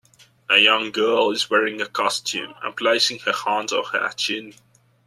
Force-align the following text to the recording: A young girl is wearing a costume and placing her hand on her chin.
A 0.49 0.57
young 0.57 0.89
girl 0.89 1.29
is 1.29 1.47
wearing 1.47 1.79
a 1.79 1.85
costume 1.85 2.55
and 2.63 2.75
placing 2.75 3.19
her 3.19 3.31
hand 3.33 3.71
on 3.71 3.83
her 3.91 4.09
chin. 4.13 4.55